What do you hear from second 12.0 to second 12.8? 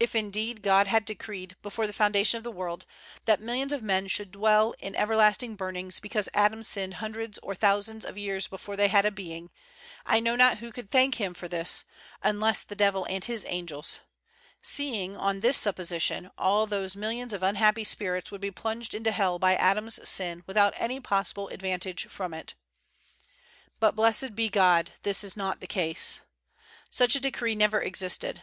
unless the